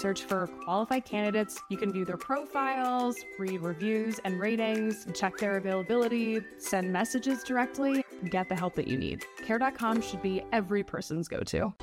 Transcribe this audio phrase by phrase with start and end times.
[0.00, 1.60] Search for qualified candidates.
[1.68, 8.02] You can view their profiles, read reviews and ratings, check their availability, send messages directly,
[8.30, 9.26] get the help that you need.
[9.44, 11.74] Care.com should be every person's go to.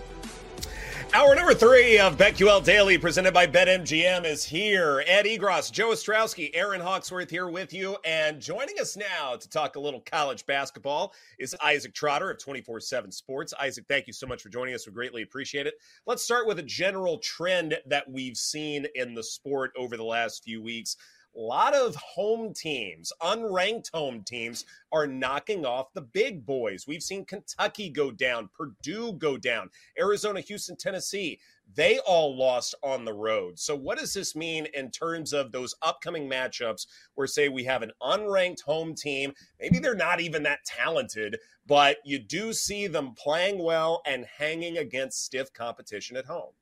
[1.14, 5.04] Hour number three of BetQL Daily, presented by BetMGM, is here.
[5.08, 7.98] Ed Egros, Joe Ostrowski, Aaron Hawksworth here with you.
[8.04, 12.82] And joining us now to talk a little college basketball is Isaac Trotter of 24
[12.82, 13.54] 7 Sports.
[13.60, 14.86] Isaac, thank you so much for joining us.
[14.86, 15.76] We greatly appreciate it.
[16.06, 20.44] Let's start with a general trend that we've seen in the sport over the last
[20.44, 20.98] few weeks
[21.38, 26.88] a lot of home teams, unranked home teams, are knocking off the big boys.
[26.88, 31.40] We've seen Kentucky go down, Purdue go down, Arizona, Houston, Tennessee.
[31.76, 33.60] They all lost on the road.
[33.60, 37.82] So, what does this mean in terms of those upcoming matchups where, say, we have
[37.82, 39.34] an unranked home team?
[39.60, 44.78] Maybe they're not even that talented, but you do see them playing well and hanging
[44.78, 46.54] against stiff competition at home.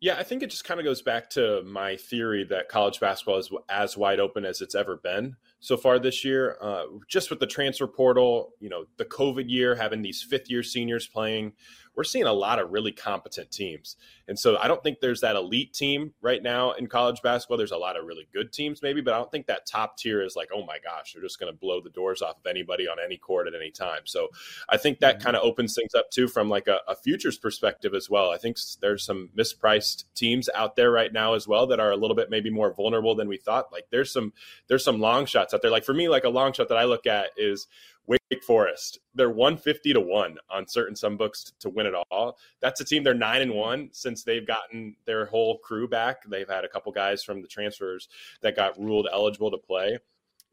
[0.00, 3.38] Yeah, I think it just kind of goes back to my theory that college basketball
[3.38, 6.56] is as wide open as it's ever been so far this year.
[6.60, 10.62] Uh, just with the transfer portal, you know, the COVID year, having these fifth year
[10.62, 11.52] seniors playing,
[11.98, 13.96] we're seeing a lot of really competent teams.
[14.28, 17.58] And so I don't think there's that elite team right now in college basketball.
[17.58, 20.22] There's a lot of really good teams, maybe, but I don't think that top tier
[20.22, 22.86] is like, oh my gosh, they're just going to blow the doors off of anybody
[22.86, 24.02] on any court at any time.
[24.04, 24.28] So
[24.68, 25.24] I think that mm-hmm.
[25.24, 28.30] kind of opens things up too from like a, a futures perspective as well.
[28.30, 31.96] I think there's some mispriced teams out there right now as well that are a
[31.96, 33.72] little bit maybe more vulnerable than we thought.
[33.72, 34.32] Like there's some
[34.68, 35.70] there's some long shots out there.
[35.70, 37.66] Like for me, like a long shot that I look at is
[38.06, 39.00] Wake Forest.
[39.14, 42.38] They're 150 to 1 on certain some books to win it all.
[42.60, 46.24] That's a team they're 9 and 1 since they've gotten their whole crew back.
[46.24, 48.08] They've had a couple guys from the transfers
[48.40, 49.98] that got ruled eligible to play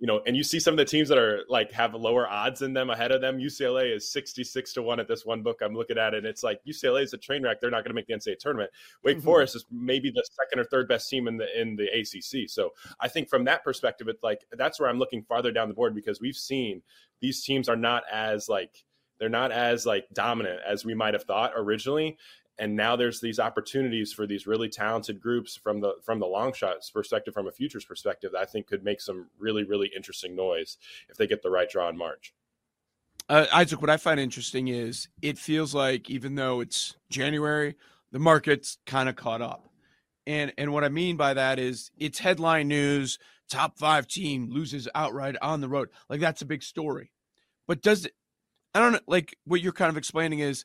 [0.06, 2.62] you know, and you see some of the teams that are like have lower odds
[2.62, 3.40] in them ahead of them.
[3.40, 6.62] UCLA is 66 to 1 at this one book I'm looking at, and it's like
[6.64, 7.60] UCLA is a train wreck.
[7.60, 8.70] They're not going to make the NCAA tournament.
[9.04, 9.26] Wake mm-hmm.
[9.26, 12.48] Forest is maybe the second or third best team in the in the ACC.
[12.48, 15.74] So I think from that perspective, it's like that's where I'm looking farther down the
[15.74, 16.84] board because we've seen
[17.20, 18.86] these teams are not as like
[19.20, 22.16] they're not as like dominant as we might have thought originally
[22.58, 26.54] and now there's these opportunities for these really talented groups from the from the long
[26.54, 30.36] shots perspective from a futures perspective that i think could make some really really interesting
[30.36, 30.78] noise
[31.10, 32.34] if they get the right draw in march.
[33.28, 37.76] Uh, isaac what i find interesting is it feels like even though it's january
[38.16, 39.68] the market's kind of caught up.
[40.26, 44.88] And and what i mean by that is it's headline news top five team loses
[44.96, 45.90] outright on the road.
[46.10, 47.12] Like that's a big story.
[47.68, 48.14] But does it
[48.74, 50.64] i don't know like what you're kind of explaining is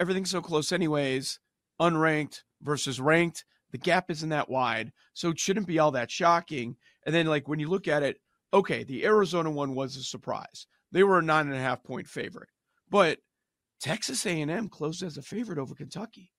[0.00, 1.38] everything's so close anyways.
[1.80, 6.76] Unranked versus ranked the gap isn't that wide so it shouldn't be all that shocking.
[7.06, 8.20] And then like when you look at it
[8.52, 10.66] okay the arizona one was a surprise.
[10.92, 12.50] They were a nine and a half point favorite.
[12.90, 13.18] But
[13.80, 16.32] texas a&m closed as a favorite over kentucky.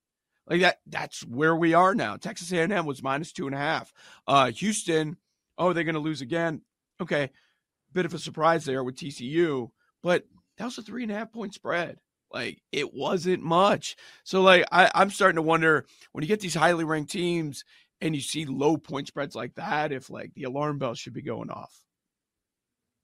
[0.48, 2.18] Like that that's where we are now.
[2.18, 3.92] Texas a&m was minus two and a half.
[4.28, 5.18] Uh houston
[5.58, 6.62] oh they're going to lose again.
[7.02, 7.32] Okay
[7.94, 9.70] bit of a surprise there with tcu
[10.02, 10.24] but
[10.58, 11.98] that was a three and a half point spread
[12.34, 13.96] like it wasn't much.
[14.24, 17.64] So like I, I'm starting to wonder when you get these highly ranked teams
[18.00, 21.22] and you see low point spreads like that, if like the alarm bell should be
[21.22, 21.82] going off.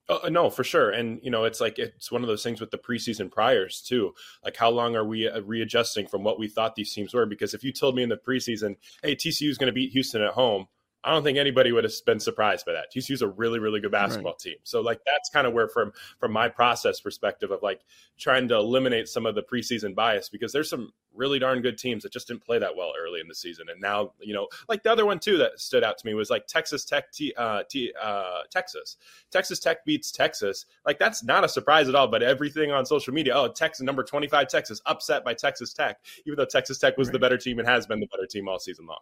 [0.08, 0.90] Uh, uh, no, for sure.
[0.90, 4.14] And, you know, it's like it's one of those things with the preseason priors, too.
[4.42, 7.26] Like, how long are we uh, readjusting from what we thought these teams were?
[7.26, 10.22] Because if you told me in the preseason, hey, TCU is going to beat Houston
[10.22, 10.66] at home,
[11.04, 12.92] I don't think anybody would have been surprised by that.
[12.94, 14.38] TCU's a really, really good basketball right.
[14.38, 14.56] team.
[14.64, 17.82] So like that's kind of where from from my process perspective of like
[18.18, 22.02] trying to eliminate some of the preseason bias because there's some really darn good teams
[22.02, 23.66] that just didn't play that well early in the season.
[23.70, 26.30] And now, you know, like the other one too that stood out to me was
[26.30, 28.96] like Texas Tech T, uh, T, uh, Texas.
[29.30, 30.66] Texas Tech beats Texas.
[30.84, 34.02] Like that's not a surprise at all, but everything on social media, oh, Texas number
[34.02, 37.12] 25 Texas upset by Texas Tech, even though Texas Tech was right.
[37.12, 38.98] the better team and has been the better team all season long.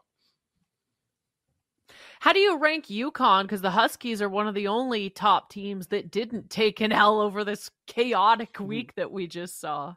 [2.21, 3.43] How do you rank UConn?
[3.43, 7.21] Because the Huskies are one of the only top teams that didn't take an L
[7.21, 8.67] over this chaotic mm-hmm.
[8.67, 9.95] week that we just saw.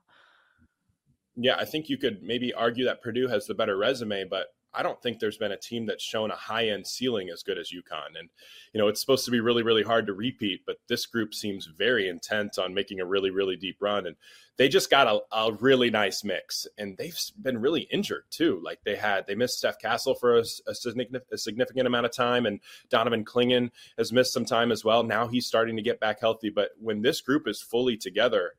[1.36, 4.84] Yeah, I think you could maybe argue that Purdue has the better resume, but I
[4.84, 7.72] don't think there's been a team that's shown a high end ceiling as good as
[7.72, 8.18] UConn.
[8.18, 8.30] And,
[8.74, 11.66] you know, it's supposed to be really, really hard to repeat, but this group seems
[11.66, 14.06] very intent on making a really, really deep run.
[14.06, 14.16] And
[14.58, 16.68] they just got a, a really nice mix.
[16.78, 18.62] And they've been really injured too.
[18.64, 22.12] Like they had, they missed Steph Castle for a, a, significant, a significant amount of
[22.12, 22.46] time.
[22.46, 25.04] And Donovan Clingan has missed some time as well.
[25.04, 26.50] Now he's starting to get back healthy.
[26.50, 28.54] But when this group is fully together,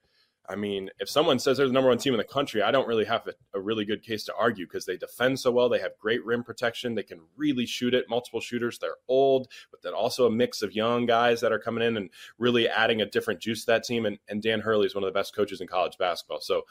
[0.50, 2.88] I mean, if someone says they're the number one team in the country, I don't
[2.88, 5.68] really have a, a really good case to argue because they defend so well.
[5.68, 6.96] They have great rim protection.
[6.96, 8.78] They can really shoot it, multiple shooters.
[8.80, 12.10] They're old, but then also a mix of young guys that are coming in and
[12.36, 14.06] really adding a different juice to that team.
[14.06, 16.40] And, and Dan Hurley is one of the best coaches in college basketball.
[16.40, 16.62] So,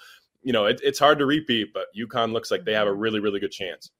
[0.44, 3.00] you know, it, it's hard to repeat, but UConn looks like they have a mm-hmm.
[3.00, 3.92] really, really good chance.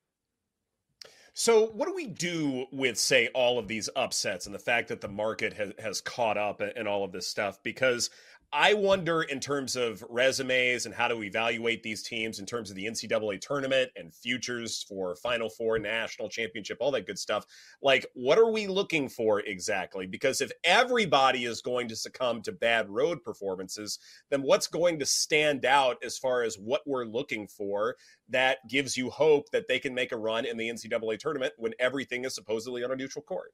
[1.34, 5.00] So, what do we do with, say, all of these upsets and the fact that
[5.00, 7.64] the market has, has caught up and all of this stuff?
[7.64, 8.10] Because
[8.52, 12.76] I wonder in terms of resumes and how to evaluate these teams in terms of
[12.76, 17.46] the NCAA tournament and futures for Final Four, national championship, all that good stuff.
[17.84, 20.08] Like, what are we looking for exactly?
[20.08, 24.00] Because if everybody is going to succumb to bad road performances,
[24.32, 27.98] then what's going to stand out as far as what we're looking for
[28.30, 31.74] that gives you hope that they can make a run in the NCAA tournament when
[31.78, 33.54] everything is supposedly on a neutral court?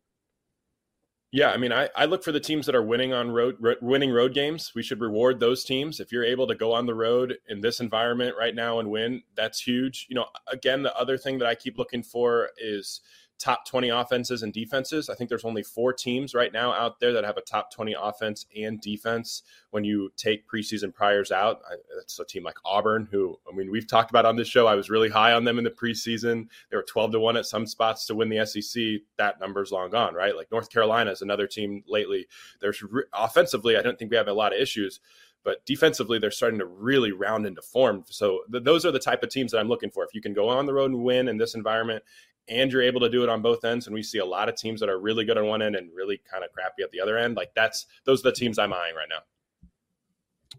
[1.35, 4.09] Yeah, I mean, I, I look for the teams that are winning on road, winning
[4.09, 4.71] road games.
[4.73, 5.99] We should reward those teams.
[5.99, 9.21] If you're able to go on the road in this environment right now and win,
[9.35, 10.05] that's huge.
[10.07, 13.01] You know, again, the other thing that I keep looking for is
[13.37, 15.09] top 20 offenses and defenses.
[15.09, 17.95] I think there's only four teams right now out there that have a top 20
[17.99, 21.61] offense and defense when you take preseason priors out.
[22.01, 24.67] It's a team like Auburn, who, I mean, we've talked about on this show.
[24.67, 26.47] I was really high on them in the preseason.
[26.71, 28.83] They were 12 to 1 at some spots to win the SEC.
[29.17, 30.35] That number's long gone, right?
[30.35, 32.27] Like North Carolina is another team lately.
[32.61, 34.99] There's re- offensively, I don't think we have a lot of issues
[35.45, 39.23] but defensively they're starting to really round into form so th- those are the type
[39.23, 41.29] of teams that i'm looking for if you can go on the road and win
[41.29, 42.03] in this environment
[42.47, 43.87] and you're able to do it on both ends.
[43.87, 45.89] And we see a lot of teams that are really good on one end and
[45.95, 47.35] really kind of crappy at the other end.
[47.35, 49.21] Like that's those are the teams I'm eyeing right now.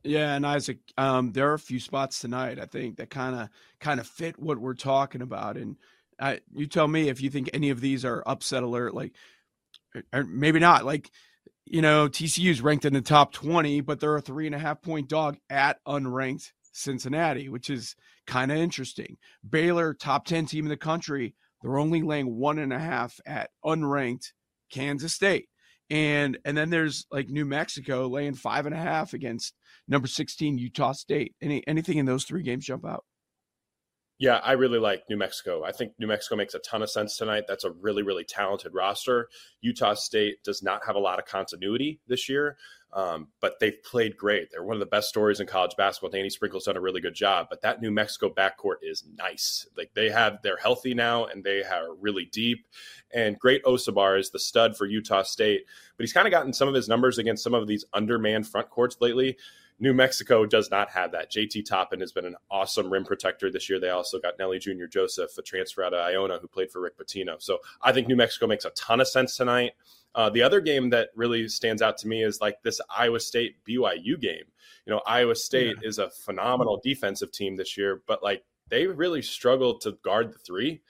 [0.03, 3.49] Yeah, and Isaac, um, there are a few spots tonight I think that kind of
[3.81, 5.57] kind of fit what we're talking about.
[5.57, 5.77] And
[6.19, 9.13] I, you tell me if you think any of these are upset alert, like
[10.13, 10.85] or maybe not.
[10.85, 11.11] Like
[11.65, 14.83] you know, TCU's ranked in the top twenty, but they're a three and a half
[14.83, 17.97] point dog at unranked Cincinnati, which is
[18.27, 19.17] kind of interesting.
[19.49, 21.35] Baylor, top ten team in the country,
[21.67, 24.29] they're only laying one and a half at unranked
[24.73, 25.49] Kansas State.
[25.91, 29.53] And and then there's like New Mexico laying five and a half against
[29.89, 31.35] number 16 Utah State.
[31.43, 33.05] Any anything in those three games jump out?
[34.19, 35.63] Yeah, I really like New Mexico.
[35.63, 37.45] I think New Mexico makes a ton of sense tonight.
[37.47, 39.29] That's a really, really talented roster.
[39.61, 42.57] Utah State does not have a lot of continuity this year,
[42.95, 44.49] um, but they've played great.
[44.51, 46.09] They're one of the best stories in college basketball.
[46.09, 49.67] Danny Sprinkle's done a really good job, but that New Mexico backcourt is nice.
[49.77, 52.67] Like they have, they're healthy now and they are really deep.
[53.13, 55.67] And Great Osobor is the stud for Utah State,
[55.99, 58.71] but he's kind of gotten some of his numbers against some of these undermanned front
[58.71, 59.37] courts lately.
[59.79, 61.31] New Mexico does not have that.
[61.31, 63.79] JT Toppin has been an awesome rim protector this year.
[63.79, 64.87] They also got Nelly Jr.
[64.91, 67.41] Joseph, a transfer out of Iona, who played for Rick Pitino.
[67.41, 69.73] So I think New Mexico makes a ton of sense tonight.
[70.15, 73.57] Uh, the other game that really stands out to me is like this Iowa State
[73.69, 74.45] BYU game.
[74.87, 75.89] You know, Iowa State yeah.
[75.89, 80.39] is a phenomenal defensive team this year, but like they really struggled to guard the
[80.39, 80.81] three.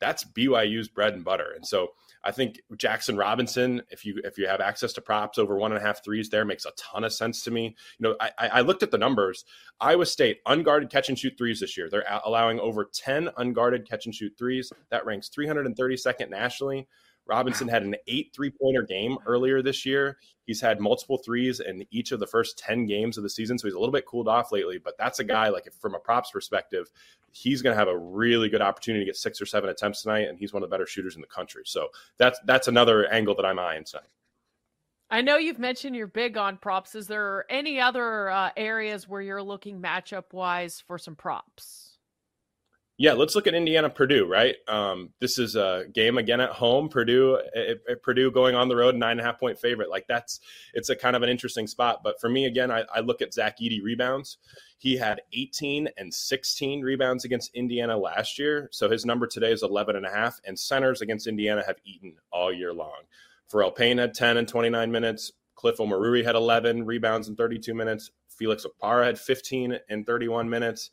[0.00, 1.52] That's BYU's bread and butter.
[1.54, 1.88] And so
[2.26, 5.80] I think Jaxson Robinson, if you if you have access to props over one and
[5.80, 7.76] a half threes there, makes a ton of sense to me.
[7.98, 9.44] You know, I, I looked at the numbers.
[9.80, 11.88] Iowa State unguarded catch and shoot threes this year.
[11.88, 14.72] They're allowing over ten unguarded catch and shoot threes.
[14.90, 16.88] That ranks 332nd nationally.
[17.26, 20.18] Robinson had an eight three pointer game earlier this year.
[20.46, 23.58] He's had multiple threes in each of the first 10 games of the season.
[23.58, 25.94] So he's a little bit cooled off lately, but that's a guy, like, if, from
[25.96, 26.90] a props perspective,
[27.32, 30.28] he's going to have a really good opportunity to get six or seven attempts tonight.
[30.28, 31.62] And he's one of the better shooters in the country.
[31.66, 34.06] So that's, that's another angle that I'm eyeing tonight.
[35.10, 36.94] I know you've mentioned you're big on props.
[36.94, 41.95] Is there any other uh, areas where you're looking matchup wise for some props?
[42.98, 44.56] Yeah, let's look at Indiana Purdue, right?
[44.68, 46.88] Um, this is a game again at home.
[46.88, 49.90] Purdue, eh, eh, eh, Purdue going on the road, nine and a half point favorite.
[49.90, 50.40] Like that's
[50.72, 52.00] it's a kind of an interesting spot.
[52.02, 54.38] But for me, again, I, I look at Zach Edey rebounds.
[54.78, 58.70] He had 18 and 16 rebounds against Indiana last year.
[58.72, 60.40] So his number today is 11 and a half.
[60.46, 63.02] And centers against Indiana have eaten all year long.
[63.52, 65.32] Pharrel Payne had 10 and 29 minutes.
[65.54, 68.10] Cliff Omoruyi had 11 rebounds in 32 minutes.
[68.28, 70.90] Felix Okpara had 15 in 31 minutes.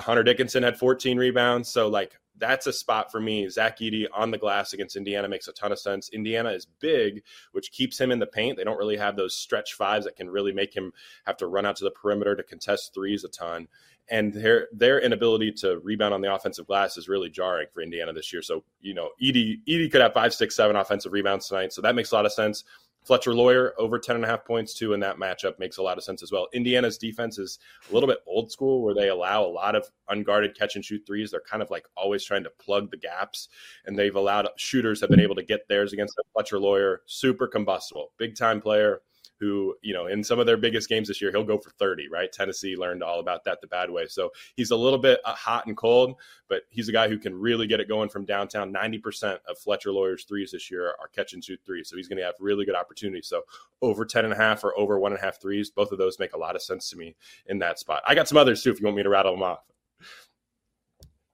[0.00, 1.68] Hunter Dickinson had 14 rebounds.
[1.68, 3.48] So, like, that's a spot for me.
[3.48, 6.08] Zach Edey on the glass against Indiana makes a ton of sense.
[6.10, 7.22] Indiana is big,
[7.52, 8.56] which keeps him in the paint.
[8.56, 10.92] They don't really have those stretch fives that can really make him
[11.26, 13.68] have to run out to the perimeter to contest threes a ton.
[14.10, 18.12] And their their inability to rebound on the offensive glass is really jarring for Indiana
[18.12, 18.42] this year.
[18.42, 21.72] So, you know, Edey Edey could have five, six, seven offensive rebounds tonight.
[21.72, 22.64] So that makes a lot of sense.
[23.04, 25.98] Fletcher Loyer over 10 and a half points too in that matchup makes a lot
[25.98, 26.48] of sense as well.
[26.52, 27.58] Indiana's defense is
[27.90, 31.02] a little bit old school where they allow a lot of unguarded catch and shoot
[31.06, 31.30] threes.
[31.30, 33.48] They're kind of like always trying to plug the gaps
[33.84, 37.46] and they've allowed shooters have been able to get theirs against the Fletcher Loyer, Super
[37.46, 39.02] combustible, big time player
[39.40, 42.08] who, you know, in some of their biggest games this year, he'll go for 30,
[42.08, 42.32] right?
[42.32, 44.06] Tennessee learned all about that the bad way.
[44.06, 46.14] So he's a little bit uh, hot and cold,
[46.48, 48.72] but he's a guy who can really get it going from downtown.
[48.72, 51.88] 90% of Fletcher Loyer's threes this year are catch and shoot threes.
[51.88, 53.26] So he's going to have really good opportunities.
[53.26, 53.42] So
[53.82, 56.18] over 10 and a half or over one and a half threes, both of those
[56.18, 58.02] make a lot of sense to me in that spot.
[58.06, 59.64] I got some others too if you want me to rattle them off.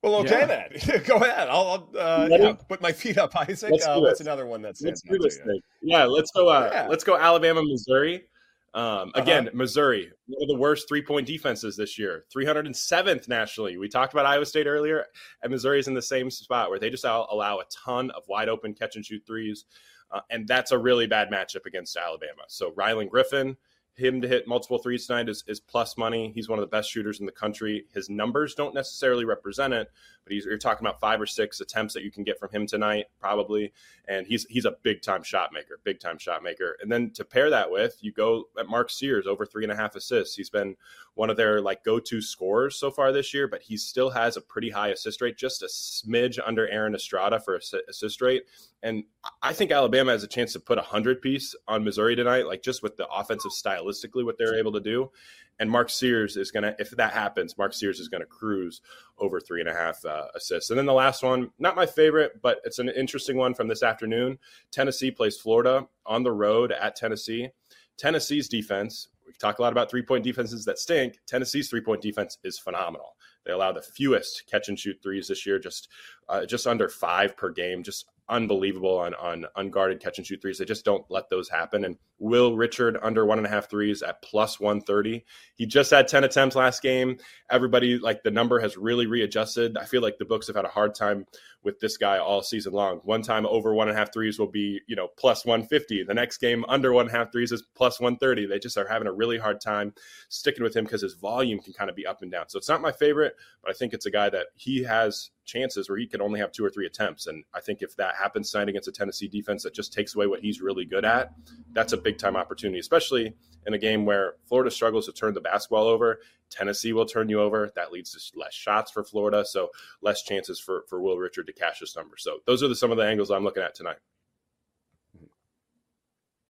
[0.02, 0.69] Well, okay yeah.
[0.78, 1.02] then.
[1.07, 1.49] Go ahead.
[1.49, 3.73] I'll, uh, yeah, put my feet up, Isaac.
[3.87, 5.61] Uh, what's another one that's let's do this thing.
[5.83, 6.49] Yeah, let's go.
[6.49, 6.87] Uh, yeah.
[6.88, 7.16] Let's go.
[7.16, 8.25] Alabama, Missouri.
[8.73, 9.23] Um, uh-huh.
[9.23, 13.76] again, Missouri, one of the worst three point defenses this year, 307th nationally.
[13.78, 15.07] We talked about Iowa State earlier,
[15.42, 18.73] and Missouri's in the same spot where they just allow a ton of wide open
[18.73, 19.64] catch and shoot threes.
[20.12, 22.42] Uh, and that's a really bad matchup against Alabama.
[22.49, 23.57] So Rylan Griffin,
[24.00, 26.33] him to hit multiple threes tonight is, is plus money.
[26.35, 27.85] He's one of the best shooters in the country.
[27.95, 29.88] His numbers don't necessarily represent it,
[30.25, 33.07] but you're talking about five or six attempts that you can get from him tonight,
[33.21, 33.73] probably.
[34.09, 36.76] And he's he's a big time shot maker, big time shot maker.
[36.80, 39.76] And then to pair that with, you go at Mark Sears over three and a
[39.76, 40.35] half assists.
[40.35, 40.76] He's been
[41.14, 44.37] one of their like go to scorers so far this year, but he still has
[44.37, 48.45] a pretty high assist rate, just a smidge under Aaron Estrada for assist rate.
[48.83, 49.05] And
[49.43, 52.63] I think Alabama has a chance to put a hundred piece on Missouri tonight, like
[52.63, 55.11] just with the offensive stylistically what they're able to do.
[55.59, 58.81] And Mark Sears is gonna, if that happens, Mark Sears is gonna cruise
[59.19, 60.71] over three and a half uh, assists.
[60.71, 63.83] And then the last one, not my favorite, but it's an interesting one from this
[63.83, 64.39] afternoon.
[64.71, 67.51] Tennessee plays Florida on the road at Tennessee.
[67.99, 71.19] Tennessee's defense, we talk a lot about three point defenses that stink.
[71.27, 73.15] Tennessee's three point defense is phenomenal.
[73.45, 75.89] They allow the fewest catch and shoot threes this year, just
[76.29, 80.59] uh, just under five per game, just unbelievable on on unguarded catch and shoot threes.
[80.59, 81.85] They just don't let those happen.
[81.85, 85.25] And Will Richard under one and a half threes at plus one thirty.
[85.57, 87.19] He just had ten attempts last game.
[87.51, 89.77] Everybody like the number has really readjusted.
[89.77, 91.27] I feel like the books have had a hard time
[91.62, 93.00] with this guy all season long.
[93.05, 96.05] One time over one and a half threes will be, you know, plus 150.
[96.05, 98.47] The next game under one and a half threes is plus 130.
[98.47, 99.93] They just are having a really hard time
[100.29, 102.49] sticking with him because his volume can kind of be up and down.
[102.49, 105.88] So it's not my favorite, but I think it's a guy that he has chances
[105.88, 107.26] where he could only have two or three attempts.
[107.26, 110.26] And I think if that happens tonight against a Tennessee defense that just takes away
[110.26, 111.33] what he's really good at,
[111.73, 113.35] that's a big time opportunity, especially
[113.67, 116.21] in a game where Florida struggles to turn the basketball over.
[116.50, 117.73] Tennessee will turn you over.
[117.76, 119.71] That leads to less shots for Florida, so
[120.02, 122.16] less chances for, for Will Richard to cash this number.
[122.19, 123.99] So those are the, some of the angles I'm looking at tonight.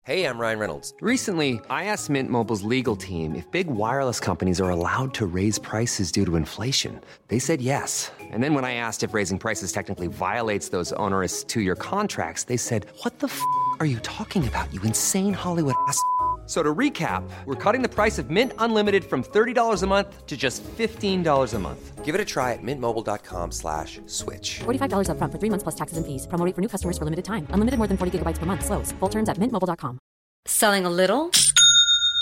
[0.05, 0.95] Hey, I'm Ryan Reynolds.
[1.01, 5.59] Recently, I asked Mint Mobile's legal team if big wireless companies are allowed to raise
[5.59, 7.01] prices due to inflation.
[7.27, 8.13] They said yes.
[8.21, 12.57] And then when I asked if raising prices technically violates those onerous two-year contracts, they
[12.57, 13.43] said, "What the f***
[13.81, 14.73] are you talking about?
[14.73, 16.01] You insane Hollywood ass."
[16.47, 20.37] So to recap, we're cutting the price of Mint Unlimited from $30 a month to
[20.37, 22.05] just $15 a month.
[22.05, 24.61] Give it a try at mintmobile.com slash switch.
[24.61, 26.29] $45 up front for three months plus taxes and fees.
[26.29, 27.49] Promoting for new customers for limited time.
[27.51, 28.65] Unlimited more than 40 gigabytes per month.
[28.65, 28.93] Slows.
[29.01, 29.99] Full terms at mintmobile.com.
[30.47, 31.33] Selling a little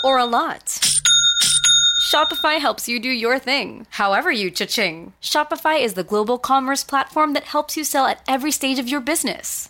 [0.03, 0.79] or a lot?
[2.01, 5.13] Shopify helps you do your thing, however you cha-ching.
[5.21, 9.01] Shopify is the global commerce platform that helps you sell at every stage of your
[9.01, 9.69] business.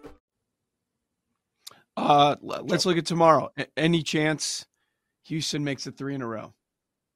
[1.97, 3.51] Uh, let's look at tomorrow.
[3.75, 4.65] Any chance
[5.25, 6.53] Houston makes it three in a row?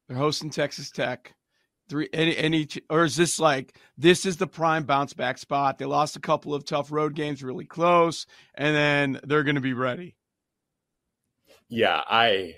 [0.08, 1.34] They're hosting Texas Tech.
[1.88, 5.77] Three any any or is this like this is the prime bounce back spot?
[5.77, 9.62] They lost a couple of tough road games, really close, and then they're going to
[9.62, 10.15] be ready.
[11.70, 12.55] Yeah, I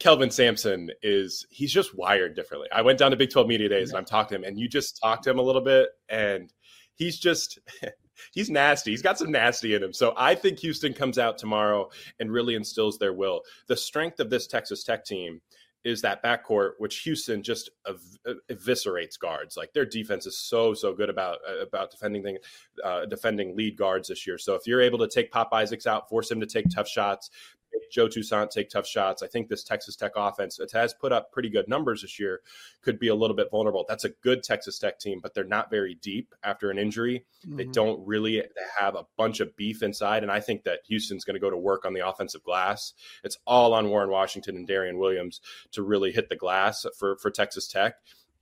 [0.00, 2.68] Kelvin Sampson is he's just wired differently.
[2.72, 4.68] I went down to Big 12 Media Days and I'm talking to him and you
[4.68, 6.52] just talk to him a little bit and
[6.94, 7.58] he's just
[8.32, 8.90] he's nasty.
[8.90, 9.92] He's got some nasty in him.
[9.92, 13.42] So I think Houston comes out tomorrow and really instills their will.
[13.66, 15.40] The strength of this Texas Tech team
[15.84, 19.56] is that backcourt, which Houston just ev- eviscerates guards.
[19.56, 22.38] Like their defense is so so good about uh, about defending thing,
[22.84, 24.38] uh, defending lead guards this year.
[24.38, 27.30] So if you're able to take Pop Isaacs out, force him to take tough shots,
[27.90, 29.22] Joe Toussaint take tough shots.
[29.22, 32.40] I think this Texas Tech offense it has put up pretty good numbers this year.
[32.82, 33.84] Could be a little bit vulnerable.
[33.88, 37.24] That's a good Texas Tech team, but they're not very deep after an injury.
[37.44, 37.72] They Mhm.
[37.72, 38.44] don't really
[38.78, 41.56] have a bunch of beef inside, and I think that Houston's going to go to
[41.56, 42.92] work on the offensive glass.
[43.24, 45.40] It's all on Warren Washington and Darrion Williams
[45.72, 47.96] to really hit the glass for for Texas Tech.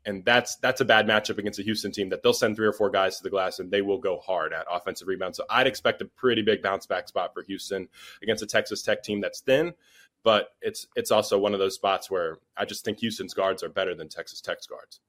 [0.07, 2.73] And that's that's a bad matchup against a Houston team that they'll send three or
[2.73, 5.37] four guys to the glass and they will go hard at offensive rebounds.
[5.37, 7.89] So I'd expect a pretty big bounce back spot for Houston
[8.23, 9.75] against a Texas Tech team that's thin,
[10.23, 13.69] but it's it's also one of those spots where I just think Houston's guards are
[13.69, 15.01] better than Texas Tech's guards.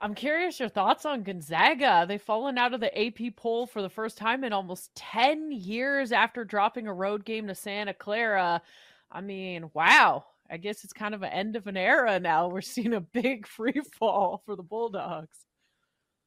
[0.00, 2.04] I'm curious your thoughts on Gonzaga.
[2.06, 6.12] They've fallen out of the AP poll for the first time in almost 10 years
[6.12, 8.62] after dropping a road game to Santa Clara.
[9.10, 10.24] I mean, wow.
[10.50, 12.48] I guess it's kind of an end of an era now.
[12.48, 15.44] We're seeing a big free fall for the Bulldogs.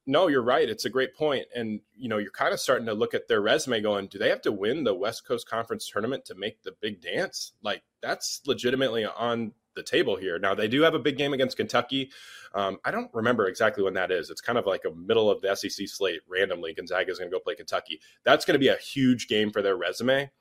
[0.07, 0.67] No, you're right.
[0.67, 1.45] It's a great point.
[1.55, 4.29] And, you know, you're kind of starting to look at their resume going, do they
[4.29, 7.53] have to win the West Coast Conference tournament to make the big dance?
[7.61, 10.39] Like, that's legitimately on the table here.
[10.39, 12.11] Now, they do have a big game against Kentucky.
[12.53, 14.29] Um, I don't remember exactly when that is.
[14.29, 16.73] It's kind of like a middle of the SEC slate randomly.
[16.73, 18.01] Gonzaga is going to go play Kentucky.
[18.25, 20.31] That's going to be a huge game for their resume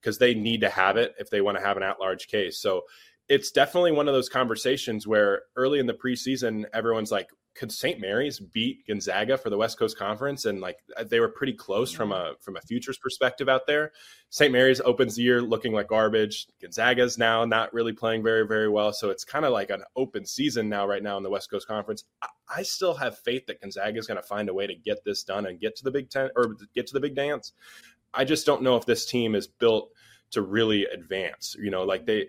[0.00, 2.58] because they need to have it if they want to have an at large case.
[2.58, 2.82] So,
[3.28, 8.00] it's definitely one of those conversations where early in the preseason, everyone's like, could St.
[8.00, 10.44] Mary's beat Gonzaga for the West Coast Conference?
[10.44, 13.90] And like uh, they were pretty close from a from a futures perspective out there.
[14.30, 14.52] St.
[14.52, 16.46] Mary's opens the year looking like garbage.
[16.62, 18.92] Gonzaga's now not really playing very very well.
[18.92, 21.66] So it's kind of like an open season now right now in the West Coast
[21.66, 22.04] Conference.
[22.22, 25.04] I, I still have faith that Gonzaga is going to find a way to get
[25.04, 27.52] this done and get to the Big Ten or get to the big dance.
[28.14, 29.90] I just don't know if this team is built
[30.30, 31.56] to really advance.
[31.58, 32.28] You know, like they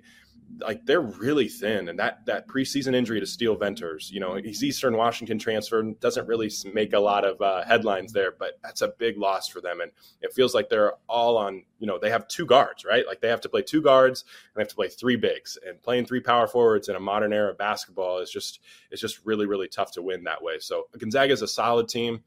[0.59, 4.63] like they're really thin and that that preseason injury to Steele Venters, you know, he's
[4.63, 8.89] Eastern Washington transfer doesn't really make a lot of uh, headlines there, but that's a
[8.97, 12.27] big loss for them and it feels like they're all on, you know, they have
[12.27, 13.05] two guards, right?
[13.05, 15.81] Like they have to play two guards and they have to play three bigs and
[15.81, 18.59] playing three power forwards in a modern era of basketball is just
[18.91, 20.59] it's just really really tough to win that way.
[20.59, 22.23] So Gonzaga is a solid team,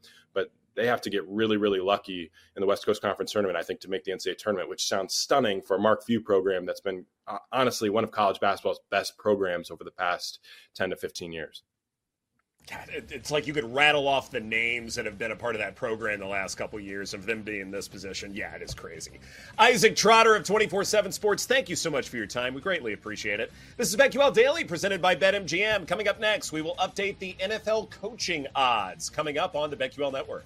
[0.75, 3.79] they have to get really, really lucky in the West Coast Conference tournament, I think,
[3.81, 7.05] to make the NCAA tournament, which sounds stunning for a Mark Few program that's been
[7.27, 10.39] uh, honestly one of college basketball's best programs over the past
[10.75, 11.63] 10 to 15 years.
[12.69, 15.59] God, it's like you could rattle off the names that have been a part of
[15.59, 18.33] that program the last couple years of them being in this position.
[18.33, 19.19] Yeah, it is crazy.
[19.59, 22.53] Isaac Trotter of 24 7 Sports, thank you so much for your time.
[22.53, 23.51] We greatly appreciate it.
[23.75, 25.85] This is BetQL Daily presented by BetMGM.
[25.89, 30.13] Coming up next, we will update the NFL coaching odds coming up on the BetQL
[30.13, 30.45] Network.